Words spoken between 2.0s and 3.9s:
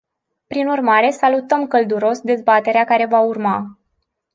dezbaterea care va urma.